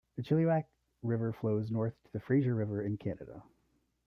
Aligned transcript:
The 0.15 0.23
Chilliwack 0.23 0.65
River 1.03 1.31
flows 1.31 1.69
north 1.69 1.93
to 2.05 2.11
the 2.11 2.19
Fraser 2.21 2.55
River 2.55 2.81
in 2.81 2.97
Canada. 2.97 3.43